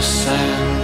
[0.00, 0.75] sand